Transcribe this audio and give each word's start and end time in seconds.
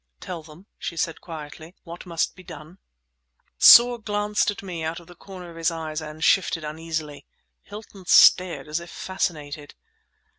"Tell 0.19 0.41
them," 0.41 0.65
she 0.79 0.97
said 0.97 1.21
quietly, 1.21 1.75
"what 1.83 2.07
must 2.07 2.35
be 2.35 2.41
done." 2.41 2.79
Soar 3.59 3.99
glanced 3.99 4.49
at 4.49 4.63
me 4.63 4.83
out 4.83 4.99
of 4.99 5.05
the 5.05 5.13
corner 5.13 5.51
of 5.51 5.57
his 5.57 5.69
eyes 5.69 6.01
and 6.01 6.23
shifted 6.23 6.63
uneasily. 6.63 7.27
Hilton 7.61 8.07
stared 8.07 8.67
as 8.67 8.79
if 8.79 8.89
fascinated. 8.89 9.75